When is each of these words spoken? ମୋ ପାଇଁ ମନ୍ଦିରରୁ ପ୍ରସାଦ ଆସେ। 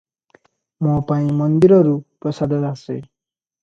ମୋ 0.85 0.95
ପାଇଁ 1.13 1.29
ମନ୍ଦିରରୁ 1.43 1.95
ପ୍ରସାଦ 2.25 2.67
ଆସେ। 2.75 3.01